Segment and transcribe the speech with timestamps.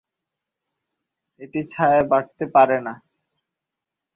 [1.41, 2.93] এটি ছায়ায় বাড়তে পারে না।